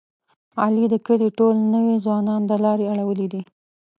[0.61, 3.41] علي د کلي ټول نوی ځوانان د لارې اړولي دي.